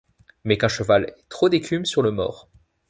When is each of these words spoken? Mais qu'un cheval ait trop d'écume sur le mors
Mais 0.45 0.57
qu'un 0.57 0.67
cheval 0.67 1.03
ait 1.05 1.15
trop 1.29 1.47
d'écume 1.47 1.85
sur 1.85 2.01
le 2.01 2.09
mors 2.09 2.49